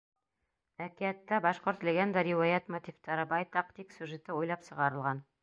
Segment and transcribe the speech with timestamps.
[0.85, 5.25] Әкиәттә башҡорт легенда-риүәйәт мотивтары байтаҡ, тик сюжеты уйлап сығарылған.